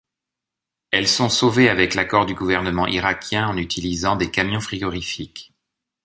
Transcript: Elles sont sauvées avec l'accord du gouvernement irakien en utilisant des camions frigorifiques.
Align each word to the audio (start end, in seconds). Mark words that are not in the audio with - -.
Elles 0.89 1.07
sont 1.07 1.29
sauvées 1.29 1.69
avec 1.69 1.93
l'accord 1.93 2.25
du 2.25 2.33
gouvernement 2.33 2.87
irakien 2.87 3.47
en 3.49 3.55
utilisant 3.57 4.15
des 4.15 4.31
camions 4.31 4.59
frigorifiques. 4.59 5.53